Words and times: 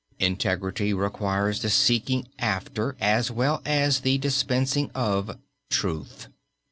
Integrity 0.17 0.95
requires 0.95 1.61
the 1.61 1.69
seeking 1.69 2.27
after, 2.39 2.95
as 2.99 3.29
well 3.29 3.61
as 3.67 3.99
the 3.99 4.17
dispensing 4.17 4.89
of, 4.95 5.37
truth. 5.69 6.27